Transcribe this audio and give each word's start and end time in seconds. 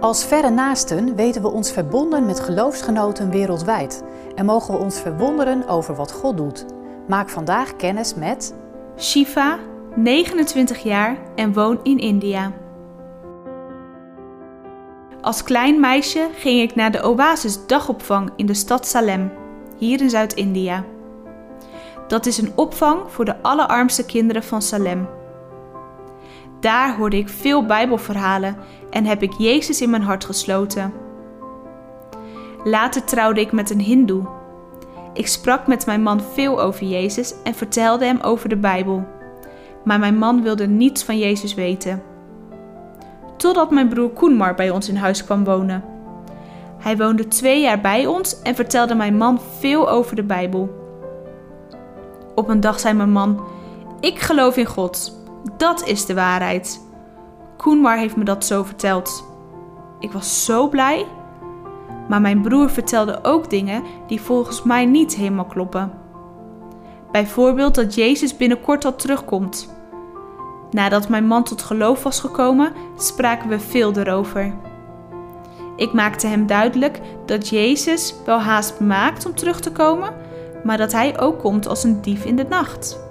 Als 0.00 0.24
verre 0.24 0.50
naasten 0.50 1.14
weten 1.14 1.42
we 1.42 1.48
ons 1.48 1.72
verbonden 1.72 2.26
met 2.26 2.40
geloofsgenoten 2.40 3.30
wereldwijd 3.30 4.02
en 4.34 4.44
mogen 4.44 4.74
we 4.74 4.80
ons 4.80 5.00
verwonderen 5.00 5.68
over 5.68 5.94
wat 5.94 6.12
God 6.12 6.36
doet. 6.36 6.64
Maak 7.08 7.28
vandaag 7.28 7.76
kennis 7.76 8.14
met 8.14 8.54
Shiva, 8.98 9.58
29 9.94 10.82
jaar 10.82 11.16
en 11.34 11.52
woon 11.52 11.80
in 11.82 11.98
India. 11.98 12.52
Als 15.20 15.42
klein 15.42 15.80
meisje 15.80 16.28
ging 16.34 16.60
ik 16.60 16.74
naar 16.74 16.90
de 16.90 17.02
Oasis 17.02 17.66
dagopvang 17.66 18.30
in 18.36 18.46
de 18.46 18.54
stad 18.54 18.86
Salem, 18.86 19.32
hier 19.76 20.00
in 20.00 20.10
Zuid-India. 20.10 20.84
Dat 22.08 22.26
is 22.26 22.38
een 22.38 22.52
opvang 22.54 23.00
voor 23.06 23.24
de 23.24 23.42
allerarmste 23.42 24.04
kinderen 24.04 24.42
van 24.42 24.62
Salem. 24.62 25.17
Daar 26.60 26.96
hoorde 26.96 27.16
ik 27.16 27.28
veel 27.28 27.66
Bijbelverhalen 27.66 28.56
en 28.90 29.04
heb 29.04 29.22
ik 29.22 29.32
Jezus 29.32 29.80
in 29.80 29.90
mijn 29.90 30.02
hart 30.02 30.24
gesloten. 30.24 30.92
Later 32.64 33.04
trouwde 33.04 33.40
ik 33.40 33.52
met 33.52 33.70
een 33.70 33.80
Hindoe. 33.80 34.26
Ik 35.12 35.26
sprak 35.26 35.66
met 35.66 35.86
mijn 35.86 36.02
man 36.02 36.20
veel 36.20 36.60
over 36.60 36.86
Jezus 36.86 37.34
en 37.44 37.54
vertelde 37.54 38.04
hem 38.04 38.20
over 38.20 38.48
de 38.48 38.56
Bijbel. 38.56 39.06
Maar 39.84 39.98
mijn 39.98 40.18
man 40.18 40.42
wilde 40.42 40.66
niets 40.66 41.04
van 41.04 41.18
Jezus 41.18 41.54
weten. 41.54 42.02
Totdat 43.36 43.70
mijn 43.70 43.88
broer 43.88 44.10
Koenmar 44.10 44.54
bij 44.54 44.70
ons 44.70 44.88
in 44.88 44.96
huis 44.96 45.24
kwam 45.24 45.44
wonen. 45.44 45.84
Hij 46.78 46.96
woonde 46.96 47.28
twee 47.28 47.60
jaar 47.60 47.80
bij 47.80 48.06
ons 48.06 48.42
en 48.42 48.54
vertelde 48.54 48.94
mijn 48.94 49.16
man 49.16 49.40
veel 49.58 49.90
over 49.90 50.16
de 50.16 50.22
Bijbel. 50.22 50.70
Op 52.34 52.48
een 52.48 52.60
dag 52.60 52.80
zei 52.80 52.94
mijn 52.94 53.10
man: 53.10 53.40
Ik 54.00 54.18
geloof 54.18 54.56
in 54.56 54.66
God. 54.66 55.16
Dat 55.56 55.86
is 55.86 56.06
de 56.06 56.14
waarheid. 56.14 56.86
Koenmar 57.56 57.96
heeft 57.96 58.16
me 58.16 58.24
dat 58.24 58.44
zo 58.44 58.62
verteld. 58.62 59.24
Ik 59.98 60.12
was 60.12 60.44
zo 60.44 60.68
blij. 60.68 61.06
Maar 62.08 62.20
mijn 62.20 62.42
broer 62.42 62.70
vertelde 62.70 63.18
ook 63.22 63.50
dingen 63.50 63.82
die 64.06 64.20
volgens 64.20 64.62
mij 64.62 64.86
niet 64.86 65.14
helemaal 65.14 65.44
kloppen. 65.44 65.92
Bijvoorbeeld 67.12 67.74
dat 67.74 67.94
Jezus 67.94 68.36
binnenkort 68.36 68.84
al 68.84 68.96
terugkomt. 68.96 69.76
Nadat 70.70 71.08
mijn 71.08 71.26
man 71.26 71.44
tot 71.44 71.62
geloof 71.62 72.02
was 72.02 72.20
gekomen, 72.20 72.72
spraken 72.96 73.48
we 73.48 73.60
veel 73.60 73.92
erover. 73.92 74.54
Ik 75.76 75.92
maakte 75.92 76.26
hem 76.26 76.46
duidelijk 76.46 77.00
dat 77.26 77.48
Jezus 77.48 78.14
wel 78.24 78.40
haast 78.40 78.80
maakt 78.80 79.26
om 79.26 79.34
terug 79.34 79.60
te 79.60 79.72
komen, 79.72 80.14
maar 80.64 80.76
dat 80.76 80.92
hij 80.92 81.20
ook 81.20 81.38
komt 81.38 81.68
als 81.68 81.84
een 81.84 82.00
dief 82.00 82.24
in 82.24 82.36
de 82.36 82.46
nacht. 82.48 83.07